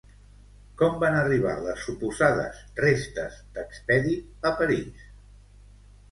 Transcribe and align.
Com 0.81 0.93
van 1.01 1.17
arribar 1.17 1.51
les 1.65 1.83
suposades 1.89 2.61
restes 2.79 3.37
d'Expedit 3.57 4.49
a 4.51 4.53
París? 4.63 5.05